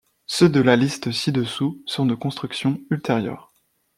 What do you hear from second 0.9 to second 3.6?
ci-dessous sont de construction ultérieure.